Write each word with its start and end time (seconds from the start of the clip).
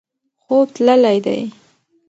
خوب 0.43 0.67
تللی 0.75 1.17
دی. 1.25 1.39